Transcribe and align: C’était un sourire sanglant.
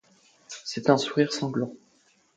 C’était 0.65 0.89
un 0.89 0.97
sourire 0.97 1.31
sanglant. 1.31 1.71